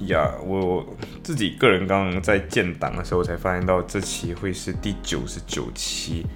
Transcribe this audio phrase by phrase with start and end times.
[0.00, 0.86] 呀，我
[1.22, 6.26] 自己个人刚刚在建档的时候才发现到这期会是第九十九期。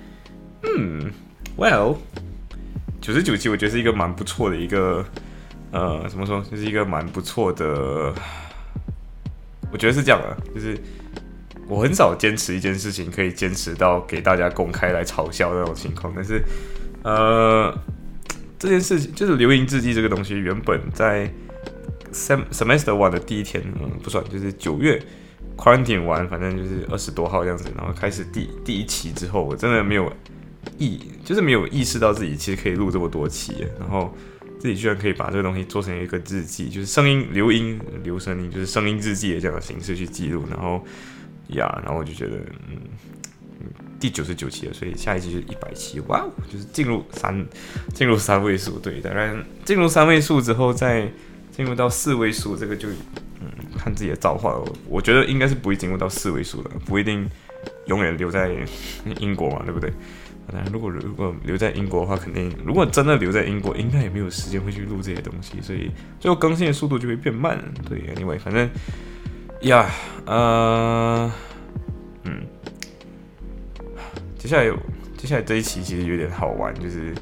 [0.62, 1.12] 嗯
[1.56, 1.96] ，Well，
[3.00, 5.04] 九十九期我觉得是一个蛮不错的一个，
[5.72, 8.14] 呃，怎么说，就是一个蛮不错的。
[9.70, 10.76] 我觉得是这样的，就是
[11.68, 16.42] 我很少坚持一件事情可以坚持到给大家公开来嘲笑那种情况，但是，
[17.02, 17.78] 呃，
[18.58, 21.30] 这件事情就是留言日记这个东西，原本在。
[22.12, 25.02] Sem semester one 的第一天，嗯，不算，就是九月
[25.56, 30.12] quarantine 完，反正就是二十多号这样子，然后开始第第一期之后，我真的没有
[30.78, 34.14] 意，就是没有意识到自己其实可以录这么多期，然后
[34.58, 40.84] 自己居然可以把这个东西做成一个日记，就是声音留音留声音，就是声音日记的这样的形式去记录，然后
[41.48, 42.36] 呀，然后我就觉得，
[42.68, 42.76] 嗯，
[43.98, 47.46] 第九十九期了，所以下一期就是一百期，哇， 就是进入三
[47.94, 51.10] 进入三位数，对，当然进入三位数之后再。
[51.50, 52.88] 进入到四位数，这个就
[53.40, 54.64] 嗯看自己的造化了。
[54.88, 57.28] 我觉得应该是不会进入到四位数的，不一定
[57.86, 58.50] 永远留在
[59.18, 59.92] 英国嘛，对不对？
[60.50, 67.62] 当然，如果如果留在英国的话，肯定如果真的留在英国，应该也没有时间会去录这些东西，所以最后更新的速度就会变慢。
[67.88, 68.68] 对，Anyway，反正
[69.62, 69.88] 呀，
[70.26, 71.30] 呃，
[72.24, 72.42] 嗯，
[74.38, 74.68] 接下来
[75.16, 77.14] 接下来这一期其实有点好玩，就是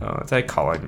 [0.00, 0.80] 呃在考完。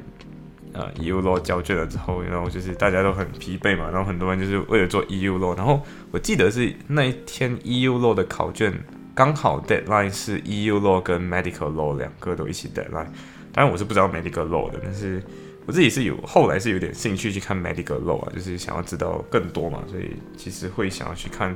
[0.72, 8.72] 呃，EU law 交卷了之后，然后就是大家都很疲惫嘛，然后很多人就是为了做 EU law，然后我记得是那一天 EU law 的考卷
[9.12, 13.08] 刚好 deadline 是 EU law 跟 medical law 两个都一起 deadline，
[13.52, 15.20] 当然我是不知道 medical law 的，但是
[15.66, 21.52] 我自己是有后来是有点兴趣去看 medical law 啊，就是想要知道更多嘛，所以其实会想要去看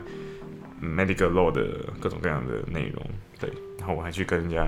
[0.82, 1.64] medical law 的
[2.00, 3.00] 各种各样的内容，
[3.38, 4.66] 对，然后我还去跟人家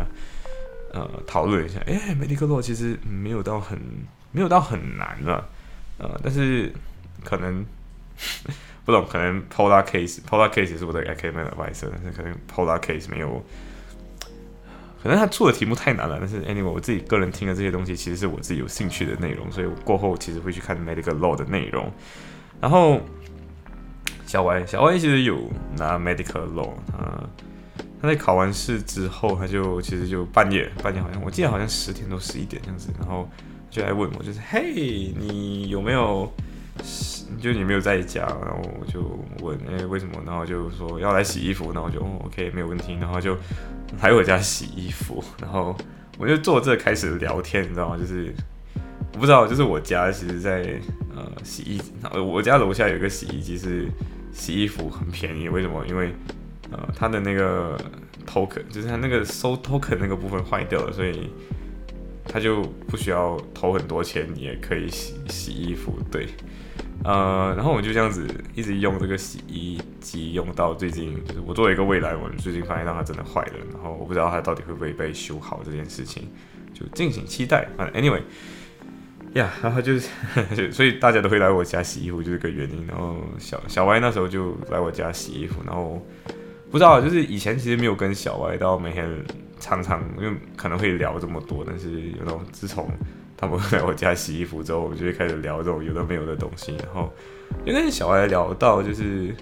[0.93, 3.77] 呃讨论一下，哎，medical law 其实没有到很。
[4.33, 5.49] 没有到很难了，
[5.99, 6.71] 呃，但是
[7.25, 7.65] 可能
[8.85, 13.43] 不懂，可能 Polar Case，Polar Case 是我的 Academic Advisor，但是可能 Polar Case 没有，
[15.03, 16.19] 可能他出的题目太难了。
[16.21, 21.91] 但是 Anyway，我自己个人听的这些东西，其实是我自己有兴趣的内容，所以我过后其实会去看 Medical Law 的内容。
[22.61, 23.01] 然后
[24.27, 27.25] 小 Y，小 Y 其实有拿 Medical Law，啊，
[28.03, 33.29] 他在考完试之后，他就其实就半夜，半夜好像我记得好像十点多十一点这样子，然后。
[33.71, 36.33] 就来问我，就是嘿，你有没有？
[37.41, 39.01] 就你没有在家，然后我就
[39.43, 40.21] 问，哎，为什么？
[40.27, 43.35] 然后就说要来洗衣服，然后就 OK，没有问题，然后就
[44.03, 45.75] 来我家洗衣服， 然后
[46.19, 47.97] 我就坐这开始聊天，你知道吗？
[47.97, 48.33] 就是
[49.15, 50.79] 我不知道，就是我家其实，在
[51.15, 51.81] 呃洗衣，
[52.15, 53.89] 我家楼下有个洗衣机，是
[54.33, 55.83] 洗衣服很便宜，为什么？
[55.87, 56.13] 因为
[56.71, 57.79] 呃它的那个
[58.27, 61.31] token，就是它那个收 token 那个部分坏掉了，所以。
[62.29, 66.27] 他就不需要投很多钱，你也可以洗洗衣服，对，
[67.05, 76.29] 呃，然后我就这样子一直用这个洗衣机，用到最近，就是我作为一个未来人，最近发现到它真的坏了，然后我不知道它到底会不会被修好这件事情，
[76.75, 77.69] 就敬请期待。
[77.77, 78.21] 反正 anyway，
[79.35, 80.11] 呀，然后就是，
[80.73, 82.87] 所以大家都会来我家洗衣服，就是个原因。
[82.87, 86.05] 然后小小歪那时候就来我家洗衣服，然后
[86.71, 89.09] 不知道，就是以前其实没有跟小歪到每天。
[89.59, 92.89] 常常因为可能会聊这么多，但是有那种自从
[93.37, 96.77] 他们来我家洗衣服之后，我们就会开始聊这种有的没有的东西。
[96.77, 97.13] 然后
[97.65, 99.35] 就跟小孩聊到就是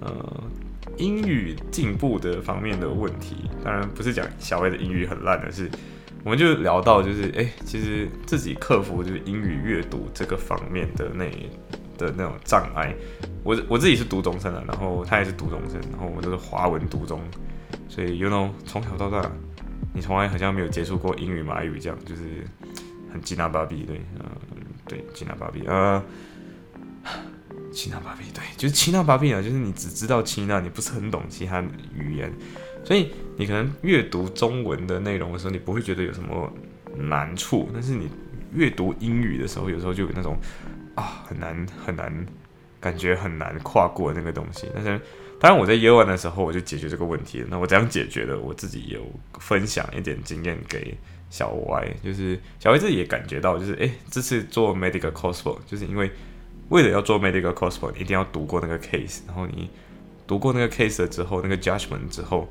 [0.00, 0.42] 呃
[0.96, 5.70] 英语进步的方面的问题，当然不是讲小孩的英语很烂的是，
[6.24, 11.24] 我们就聊到就是哎，其实自己克服就是英语阅读这个方面的那
[11.98, 12.94] 的那种障碍。
[13.42, 17.20] 我我自己是读中生的，然后他也是读中生，然后我们都是华文读中。
[17.90, 19.28] 所以，you know，从小到大，
[19.92, 22.22] 你从来好像没有接触过英语、马语这样，就是
[23.12, 24.24] 很吉娜巴比，对，嗯，
[24.86, 26.00] 对，吉娜巴比，呃，
[27.72, 31.60] 吉纳巴比，对，就是吉纳巴比啊，就是你只知道吉纳，你不是很懂其他
[31.92, 32.32] 语言，
[32.84, 36.48] 所以你可能阅读中文的内容的时候，你不会觉得有什么
[36.96, 38.08] 难处，但是你
[38.54, 40.36] 阅读英语的时候，有时候就有那种
[40.94, 42.26] 啊，很难很难，
[42.78, 45.00] 感觉很难跨过那个东西，但是。
[45.40, 47.42] 当然，我在 Year One 的时候我就解决这个问题。
[47.48, 48.38] 那我怎样解决的？
[48.38, 49.00] 我自己有
[49.38, 50.94] 分享一点经验给
[51.30, 56.10] 小 Y，就是小 Y 自己也感觉到，就是诶，这次做 Medical Coursework，就是因为
[56.68, 59.68] 为了要做 medical crossbow，一定要读过那个 case，然后你
[60.26, 62.48] 读过那个 case 了之后，那个 judgment 之后，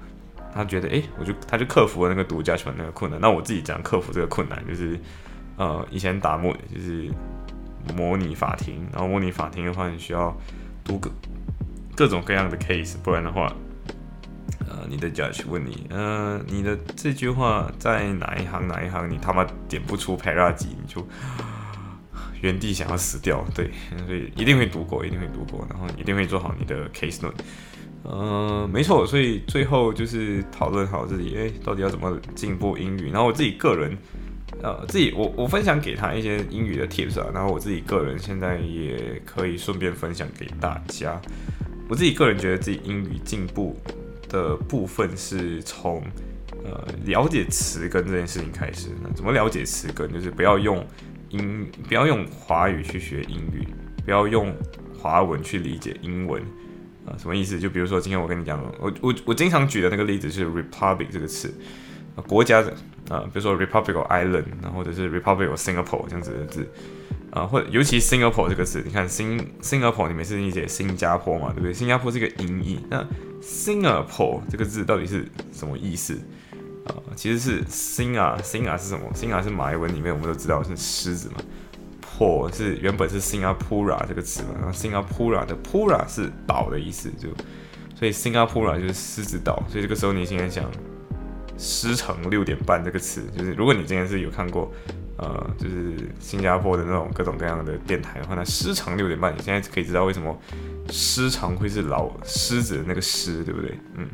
[0.54, 3.22] 他觉得，诶，我就他就克服了那个读 judgment 那个困难。
[3.22, 5.00] 那我自己怎样克服这个困难，就是
[5.58, 7.10] 呃，以前打模就是
[7.96, 10.36] 模拟法庭，然后模拟法庭的话，你需要
[10.84, 11.10] 读各
[12.00, 13.54] 各种各样的 case，不然的话。
[14.60, 19.10] 呃，你的 judge 问你，呃，你的这句话在哪一行哪一行？
[19.10, 21.06] 你他妈点不出 para 几，你就
[22.40, 23.44] 原地想要死掉。
[23.54, 23.72] 对，
[24.06, 27.36] 所以一定会读过，一定会读过，然后一定会做好你的 case note。
[28.04, 33.12] 呃，没错，所以最后就是讨论好自己，哎，到底要怎么进步英语。
[33.12, 33.98] 然后我自己个人，
[34.64, 41.20] 呃，自己我我分享给他一些英语的 tips 啊，然后我自己个人现在也可以顺便分享给大家。
[41.90, 43.76] 我自己个人觉得自己英语进步。
[44.30, 46.04] 的部分是从
[46.64, 48.90] 呃了解词根这件事情开始。
[49.02, 50.08] 那怎么了解词根？
[50.14, 50.86] 就是不要用
[51.30, 53.68] 英，不要用华语去学英语，
[54.06, 54.56] 不要用
[54.96, 56.44] 华文去理解英文
[57.08, 57.18] 啊？
[57.18, 57.60] 什么意思？
[57.60, 61.52] 就比如说今天我跟你讲，我我我经常举的那个例子是 republic 这个词
[62.16, 62.72] 啊，国家的
[63.10, 66.68] 啊，比如说 republic of Ireland，然后或者是 republic of Singapore 这样子的字
[67.32, 71.74] 啊，或者尤其 Singapore 这个词，你看新 Singapore，你每次理解新加坡嘛，对不对？
[71.74, 73.06] 新加坡是一个音译，那
[73.42, 76.16] Singapore 这个字到底是什么意思
[76.86, 76.96] 啊？
[77.16, 81.36] 其实是 Sing 啊，Sing 啊是什么？Sing 啊是马来文里面我们都知道是狮子嘛。
[82.02, 87.30] 破是原本是 Singapore 这个词嘛，然后 Singapore 的 Pura 是岛的意思，就
[87.96, 89.64] 所以 Singapore 就是狮子岛。
[89.70, 90.70] 所以这个时候你现在想
[91.58, 94.70] 狮城六点半这个词，就是如果你今天是有看过
[95.22, 100.38] 呃，就是新加坡的那种各种各样的电台的话，那狮长六点半，你现在可以知道为什么。
[100.92, 103.78] 狮常会是老狮子的那个狮，对不对？
[103.96, 104.08] 嗯，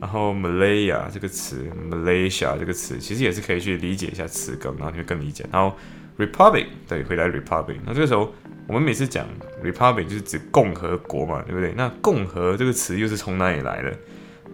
[0.00, 5.44] 然后 Malaya 这个词，Malaysia 这个词，其实也是可以去理解一下词根，然后你会更理解。
[5.52, 5.76] 然后
[6.16, 8.32] Republic 对，回来 Republic，那这个时候
[8.66, 9.26] 我们每次讲
[9.62, 11.74] Republic 就是指共和国嘛，对不对？
[11.76, 13.94] 那共和这个词又是从哪里来的？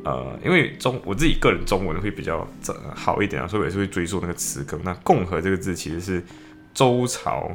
[0.05, 2.47] 呃，因为中我自己个人中文会比较
[2.95, 4.79] 好一点啊，所以我也是会追溯那个词根。
[4.85, 6.23] 那共和这个字其实是
[6.73, 7.51] 周朝。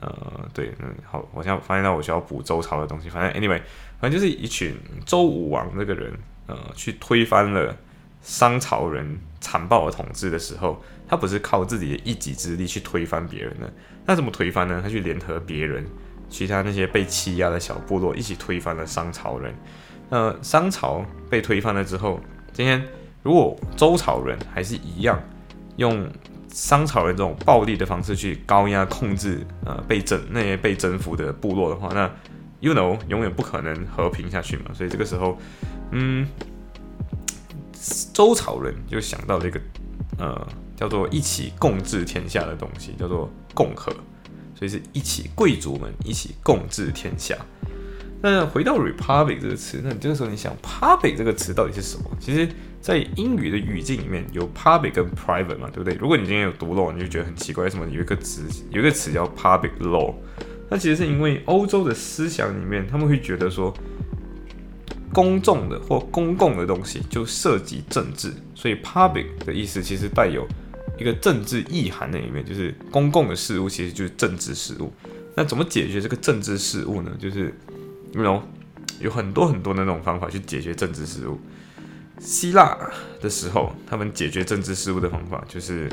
[0.00, 3.08] 呃，对，嗯，好，我现在发现到我需要补周朝的东西。
[3.08, 3.58] 反正 anyway，
[3.98, 4.74] 反正就是一群
[5.06, 6.12] 周武王这个人，
[6.46, 7.74] 呃，去推翻了
[8.20, 13.72] 商朝人残暴的统治的时候，他不是靠自己的一己之力去推翻别人的，
[14.04, 14.80] 那怎么推翻呢？
[14.82, 15.86] 他去联合别人，
[16.28, 19.54] 其他那些被欺压的小部落一起推翻了商朝人。
[20.14, 22.20] 那商朝被推翻了之后，
[22.52, 22.80] 今天
[23.24, 25.20] 如果周朝人还是一样
[25.76, 26.08] 用。
[26.52, 32.08] 商朝人这种暴力的方式去高压控制呃被征那些被征服的部落的话，那
[32.60, 34.66] you know 永远不可能和平下去嘛。
[34.72, 35.36] 所以这个时候，
[35.90, 36.24] 嗯，
[38.12, 39.60] 周朝人就想到了一个
[40.16, 40.46] 呃
[40.76, 43.92] 叫做一起共治天下的东西，叫做共和。
[44.54, 47.34] 所以是一起贵族们一起共治天下。
[48.24, 52.04] 那回到 republic 这个词，那你这个时候你想 public 这个词到底是什么？
[52.18, 52.48] 其实。
[52.84, 55.94] 在英语的语境里面有 public 跟 private 嘛，对不对？
[55.94, 60.14] 如果你今天有读漏，你就觉得很奇怪，为什么有一个词有一个词叫 public law？
[60.68, 63.72] 那其实是因为欧洲的思想里面，他们会觉得说，
[65.14, 70.46] 公众的或公共的东西就涉及政治，所以 public 的意思其实带有
[70.98, 74.92] 一个政治意涵在里面，就是公共的事物其实就是政治事物。
[75.34, 77.10] 那怎么解决这个政治事物呢？
[77.18, 77.50] 就是
[78.22, 78.42] 有
[79.00, 81.40] 有很多很多的那种方法去解决政治事务。
[82.20, 82.78] 希腊
[83.20, 85.90] 的时候，他们解决政治事务的方法就是，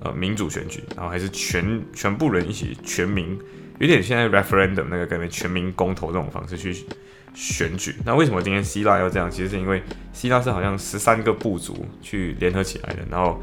[0.00, 3.38] 呃，民主选举，然后还是全全部人一起全民，
[3.78, 6.84] 有点现在 referendum 那个感觉，全民公投这种方式去
[7.32, 7.96] 选举。
[8.04, 9.30] 那为什么今天希腊要这样？
[9.30, 13.40] 其实是因为希腊是好像十三个部族去联合起来的，然后。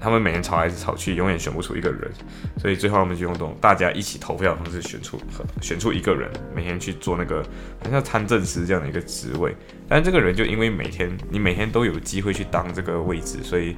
[0.00, 2.10] 他们每年吵来吵去，永远选不出一个人，
[2.58, 5.18] 所以最后他们就用这种大家一起投票的方式选出
[5.60, 7.42] 选出一个人，每天去做那个
[7.82, 9.54] 好像参政司这样的一个职位。
[9.88, 13.76] 但这个人就因为每天你每天都有机会去当这个位置，所以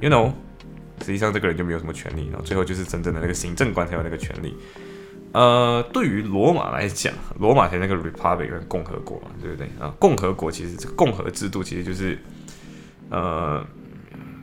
[0.00, 0.32] you know，
[1.00, 4.54] 实际上这个人就没有什么权利，然后最后就是真正的那个行政官才有那个权利。
[5.32, 9.92] 呃，对于罗马来讲，罗马才那个 republic 跟共和国嘛，对不对啊？
[9.98, 12.18] 共和国其实这个共和制度其实就是
[13.08, 13.64] 呃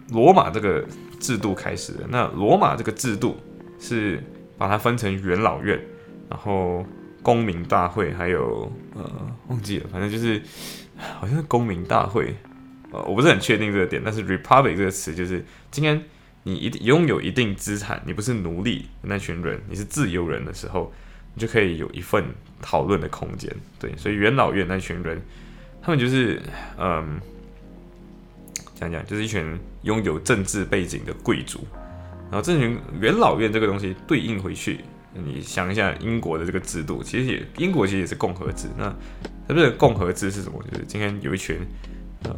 [0.10, 0.84] 罗马这个。
[1.22, 3.38] 制度开始的那罗马这个制度
[3.80, 4.22] 是
[4.58, 5.80] 把它分成元老院，
[6.28, 6.84] 然后
[7.22, 9.10] 公民大会，还有呃
[9.48, 10.42] 忘记了，反正就是
[11.20, 12.36] 好像是公民大会，
[12.92, 16.04] 呃我不是很确定这个点，但是 republic 这个词就是今天
[16.44, 20.92] 你一定拥有一定资产，你不是奴隶那群人，你是自由人的时候，
[21.36, 22.26] 你就可以有一份
[22.62, 23.56] 讨论的空间。
[23.80, 25.22] 对，所以元老院那群人，
[25.82, 26.42] 他们就是
[26.78, 27.20] 嗯。
[28.82, 31.60] 讲讲就是一群拥有政治背景的贵族，
[32.32, 34.80] 然后这群元老院这个东西对应回去，
[35.14, 38.68] 你想一下英国的这个制度，其实也英国其实也是共和制。
[38.76, 38.92] 那
[39.48, 40.60] 它这个共和制是什么？
[40.72, 41.60] 就是今天有一群
[42.24, 42.36] 呃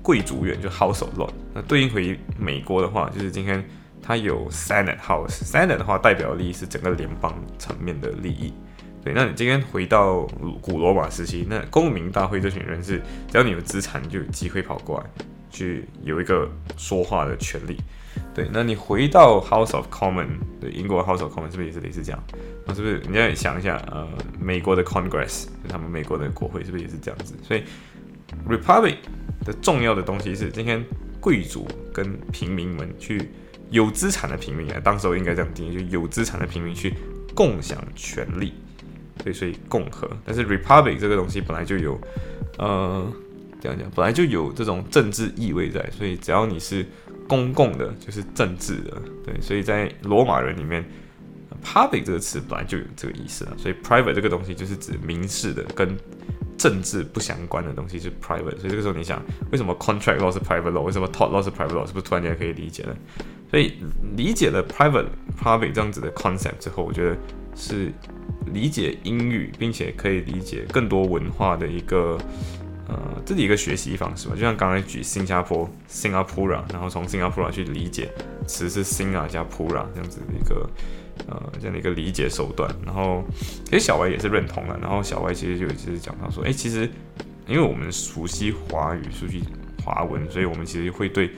[0.00, 1.32] 贵族院，就 House of lot。
[1.52, 3.68] 那对应回美国的话，就是今天
[4.00, 5.42] 它有 Senate House。
[5.42, 8.52] Senate 的话代表利益是整个联邦层面的利益。
[9.06, 10.22] 对，那你今天回到
[10.60, 12.98] 古罗马时期，那公民大会这群人是，
[13.30, 15.06] 只要你有资产，就有机会跑过来，
[15.48, 17.76] 去有一个说话的权利。
[18.34, 20.26] 对，那你回到 House of Common，
[20.60, 22.20] 对，英国 House of Common 是不是也是类似这样？
[22.66, 24.08] 那是不是你要想一下，呃，
[24.40, 27.32] 美国的 Congress，就他们美国的国会是不是也是这样子？
[27.44, 27.62] 所以
[28.48, 28.96] Republic
[29.44, 30.84] 的重要的东西是，今天
[31.20, 33.30] 贵族跟平民们去
[33.70, 36.92] 有资产的平民啊，当时候应该这样定义，就有资产的平民去
[37.36, 38.52] 共享权利。
[39.24, 41.98] 对，所以共和，但是 republic 这个东西本来就有，
[42.58, 43.10] 呃，
[43.60, 46.86] 这样讲，本来就有这种政治意味在，所以只要你是
[47.26, 50.84] 公共的，就是政治的，对，所以在罗马人里面
[51.64, 55.96] ，public 这个词本来就有这个意思啊，所以 private 这个东西就是指民事的，跟
[56.56, 59.20] 政治不相关的东西是 private，所以这个时候你想，
[59.50, 62.96] 为什么 contract law 是 private law，为什么 tort law 是 private law，是不是突然间可以理解了？
[63.50, 63.72] 所以
[64.16, 65.06] 理解了 private
[65.42, 67.16] public 这样子的 concept 之后，我觉得
[67.54, 67.90] 是。
[68.52, 72.18] 理解英语，并且可以理解更多文化的一个
[72.88, 74.34] 呃自己一个学习方式吧。
[74.34, 78.10] 就像刚才举新加坡 Singapore，然后从 Singapore 去理解
[78.46, 80.70] 词是 Sing 啊加 Pura 这样子的一个
[81.28, 82.74] 呃这样的一个理解手段。
[82.84, 83.24] 然后
[83.64, 84.78] 其实小歪也是认同了。
[84.80, 86.88] 然后小歪其实就其实讲到说，哎，其实
[87.46, 89.42] 因为我们熟悉华语、熟悉
[89.84, 91.30] 华文，所以我们其实会对。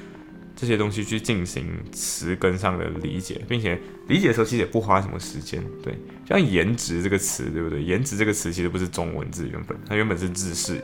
[0.61, 5.65] 这些东西去进行词根上的理解，并且理解的时候其实也不花什么时间。
[5.85, 5.97] 对，
[6.27, 7.81] 像颜值这个词，对不对？
[7.81, 10.83] 颜值这个词其实不是中文字，原本它原本是日式，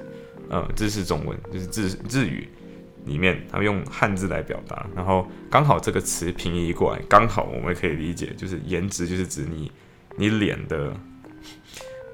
[0.49, 2.49] 呃，日式中文就是日日语
[3.05, 9.73] 里面，他们用汉字来表达，然后刚好这个词平移过来，刚好我们可以理解，就是颜值就是指你
[10.17, 10.95] 你脸的，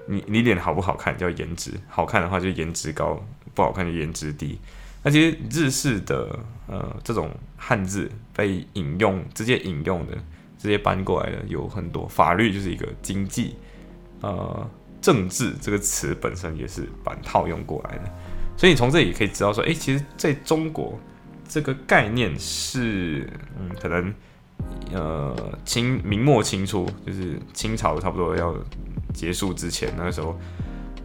[0.07, 4.59] 你你脸好不好看叫颜值，好看的话就颜值高，不好看就颜值低。
[5.03, 10.15] 那其实日式的呃这种汉字被引用直接引用的
[10.59, 13.57] 直接搬过来的有很多，法律就是一个经济，
[14.21, 14.69] 呃
[15.01, 18.05] 政治这个词本身也是把套用过来的，
[18.59, 20.99] 所以你从这里可以知道说，哎，其实在中国
[21.49, 23.27] 这个概念是
[23.59, 24.15] 嗯可能
[24.93, 28.55] 呃清明末清初就是清朝差不多要
[29.15, 30.39] 结束之前那个时候。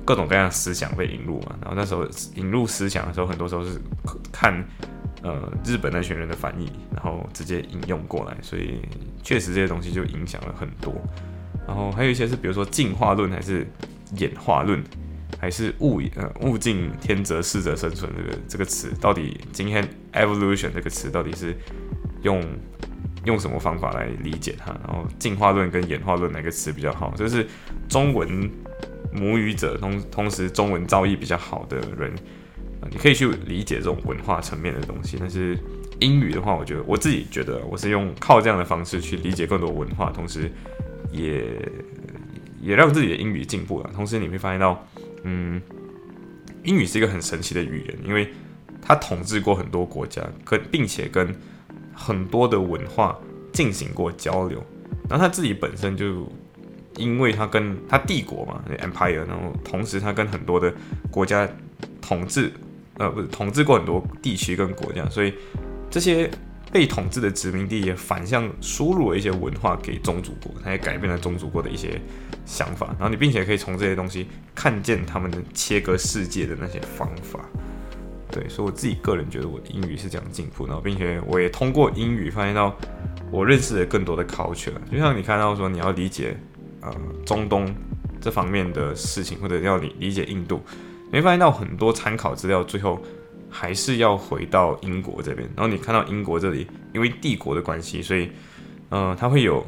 [0.06, 3.82] 各种各样思想被引入嘛，然后那时候引入思想的时候，很多时候是
[4.32, 4.64] 看
[5.24, 8.82] 呃日本那群人的翻译，然后直接引用过来，所以
[9.24, 10.94] 确实这些东西就影响了很多。
[11.68, 13.66] 然后还有一些是比如说进化论，还是
[14.18, 14.84] 演化论，
[15.40, 19.84] 还是物呃物竞天择适者生存这个这个词，到底今天
[20.14, 21.58] evolution 这个词到底是
[22.22, 22.44] 用
[23.24, 24.72] 用什么方法来理解它？
[24.86, 27.12] 然后进化论跟演化论哪个词比较好？
[27.16, 27.48] 就是
[27.90, 28.48] 中文。
[29.16, 32.12] 母语者同同时中文造诣比较好的人，
[32.82, 35.18] 啊，你可以去理解这种文化层面的东西。
[35.20, 35.58] 但是
[36.00, 40.52] 英语的话，我觉得我自己觉得我是用靠这样的方式去理解更多文化，同时
[41.12, 41.44] 也
[42.62, 43.90] 也让自己的英语进步了。
[43.94, 44.86] 同时你会发现到，
[45.24, 45.62] 嗯，
[46.64, 48.30] 英语是一个很神奇的语言，因为
[48.82, 51.34] 它统治过很多国家，跟并且跟
[51.94, 53.18] 很多的文化
[53.54, 54.62] 进行过交流，
[55.10, 56.30] 然后它自己本身就。
[56.98, 60.74] 因为它跟它帝国嘛，empire，然后同时它跟很多的
[61.12, 61.48] 国家
[62.02, 62.52] 统治，
[62.98, 65.34] 呃，不是统治过很多地区跟国家，所以
[65.90, 66.30] 这些
[66.72, 72.00] 被统治的殖民地也反向输入了一些文化给宗主国，它也改变了宗主国的一些
[72.46, 72.88] 想法。
[72.98, 77.40] 然后你并且可以从这些东西看见他们的切割世界的那些方法。
[78.32, 82.76] 对，所以我自己个人觉得我的英语是这样进步，然后并且我也通过英语发现到
[83.32, 86.38] 我认识了更多的 culture，就像你看到说你要理解。
[86.86, 87.74] 呃，中东
[88.22, 90.62] 这方面的事情，或者要理理解印度，
[91.08, 93.02] 你会发现到很多参考资料，最后
[93.50, 95.50] 还是要回到英国这边。
[95.56, 98.30] 然后你看到英国这里，因为帝国的关系，所以，
[98.90, 99.66] 呃，它会有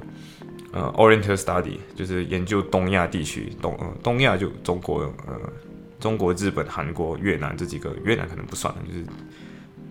[0.72, 5.40] 呃 Oriental Study，就是研究东亚地区，东呃东亚就中国呃
[6.00, 9.06] 中国、日本、韩国、越南这几个，越南可能不算，就是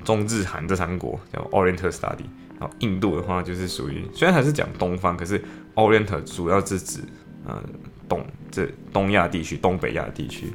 [0.04, 2.26] 中日韩这三国叫 Oriental Study。
[2.59, 5.42] 然后印度的话，就是属于虽然还是讲东方，可是
[5.76, 7.00] Orient 主要是指
[7.47, 7.62] 呃
[8.09, 10.52] 东这东亚地区、东北亚地区。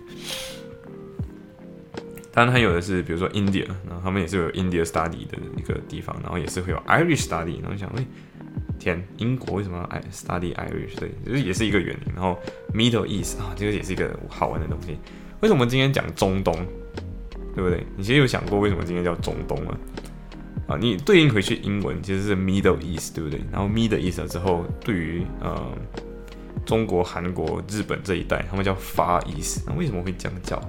[2.34, 7.62] 当然，还有的是比如说 India，然后他们也是有 India Study 的一个地方，然后也是会有 Irish Study。
[7.62, 8.06] 然后想，哎，
[8.80, 10.98] 天，英国为什么要 Study Irish？
[10.98, 12.13] 对，就是也是一个原因。
[12.13, 12.40] 然后
[12.74, 14.98] Middle East 啊，这个也是一个好玩的东西。
[15.42, 16.54] 为什么今天讲中东？
[17.54, 17.86] 对不对？
[17.98, 19.78] 你其实有想过为什么今天叫中东吗？
[20.80, 23.40] 你对应回去英文其实是 Middle East，对不对？
[23.51, 25.72] 然后 Middle East 之后，对于呃
[26.66, 29.63] 中国、韩国、日本这一带，他们叫 Far East。
[29.68, 30.62] 那为什么会这样叫？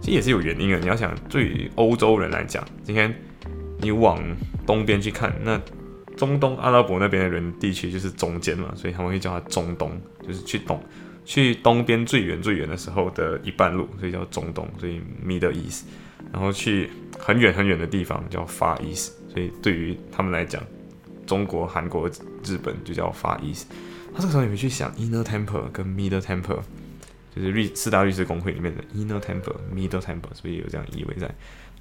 [0.00, 0.78] 其实也是有原因的。
[0.78, 3.14] 你要想，对于欧洲人来讲，今天
[3.80, 4.22] 你往
[4.66, 5.60] 东边去看，那
[6.16, 10.80] 中东阿拉伯那边的人地区就是中间嘛，所以他们会叫它中东，就是去东
[11.24, 15.86] 去东边最远最远的时候的一半路，所以叫中东，所以 Middle East。
[16.32, 20.62] 然后去很远很远的地方叫 Far East，所以对于他们来讲，
[21.26, 22.08] 中国、韩国、
[22.42, 23.52] 日本就叫法语。
[24.14, 26.60] 他这个时候有没有去想 Inner Temple 跟 Middle Temple，
[27.34, 31.30] 就是律四大律师公会里面的 Inner Temple、Middle Temple，所以有这样意味在。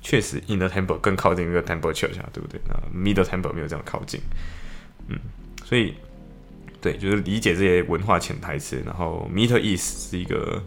[0.02, 2.60] 确实，Inner Temple 更靠近一个 Temple Church 啊，对不对？
[2.68, 4.20] 那 Middle Temple 没有这样靠近。
[5.08, 5.18] 嗯，
[5.64, 5.94] 所以
[6.82, 8.84] 对，就是理解这些文化潜台词。
[8.86, 10.62] 然后 Middle East 是一个。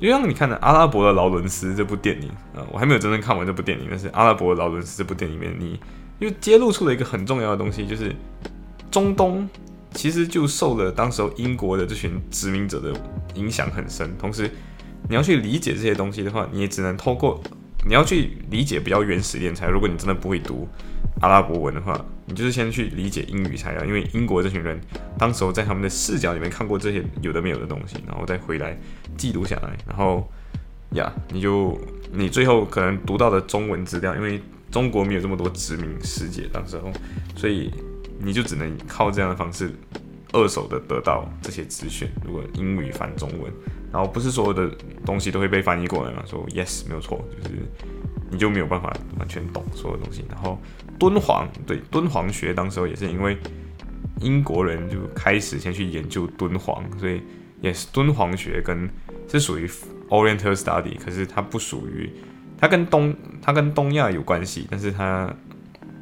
[0.00, 5.80] 就像你看的《阿拉伯的劳伦斯》这部电影，呃，我还没有真正看完这部电影，但是《阿拉伯的劳伦斯》这部电影里面，你
[6.18, 8.14] 又揭露出了一个很重要的东西，就是
[8.90, 9.48] 中东
[9.92, 12.92] 其实就受了当时候英国的这群殖民者的
[13.34, 14.16] 影响很深。
[14.18, 14.50] 同时，
[15.08, 17.40] 你要去理解这些东西的话，你也只能透过
[17.86, 19.68] 你要去理解比较原始点才。
[19.68, 20.68] 如果你真的不会读
[21.20, 24.80] 阿拉伯文的话，你就是先去理解英语才要，因为英国这群人
[25.18, 28.76] 当时候在他们的视角里面看过这些有的没有的东西，然后再回来。
[29.16, 30.30] 记录下来，然后
[30.92, 31.76] 呀，你就
[32.12, 36.90] 你最后可能读到的中文资料，因为中国没有这么多殖民世界，当时候，
[37.36, 37.70] 所以
[38.18, 39.72] 你就只能靠这样的方式
[40.32, 42.08] 二手的得到这些资讯。
[42.24, 43.52] 如果英语翻中文，
[43.92, 44.70] 然后不是所有的
[45.04, 46.22] 东西都会被翻译过来嘛？
[46.26, 47.56] 说 yes 没有错，就是
[48.30, 50.24] 你就没有办法完全懂所有东西。
[50.28, 50.60] 然后
[50.98, 53.36] 敦煌，对敦煌学，当时候也是因为
[54.20, 57.22] 英国人就开始先去研究敦煌，所以。
[57.60, 58.88] Yes，敦煌学跟
[59.26, 59.68] 是属于
[60.10, 62.08] Oriental Study，可是它不属于，
[62.58, 65.32] 它跟东它跟东亚有关系，但是它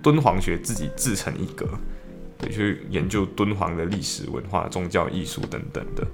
[0.03, 1.69] 敦煌学自己自成一格，
[2.39, 6.07] 对，去研究敦煌的历史文化、宗教、艺术等等的，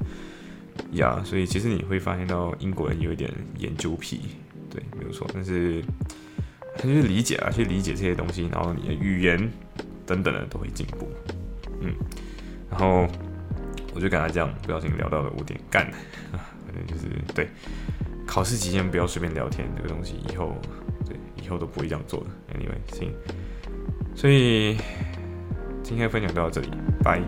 [0.93, 4.21] 呀，所以其实你会发现到英国人有一点研究癖，
[4.69, 5.83] 对，没有错，但是
[6.77, 9.51] 他去理解啊，去理解这些东西，然后你的语言
[10.05, 11.09] 等等的都会进步，
[11.81, 11.95] 嗯，
[12.71, 13.09] 然后。
[13.95, 15.87] 我就跟他这样，不小心聊到了五点干，
[16.33, 17.47] 反正就是对
[18.33, 20.57] 考试期间不要随便聊天这个东西，以后
[21.05, 21.15] 对
[21.45, 22.27] 以后都不会这样做的。
[22.55, 23.13] Anyway，行，
[24.15, 24.79] 所以
[25.83, 26.71] 今天分享到这里，
[27.05, 27.21] 拜。